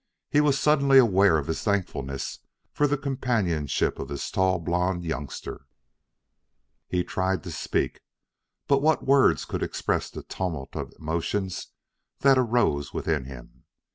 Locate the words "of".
1.37-1.45, 3.99-4.07, 10.75-10.91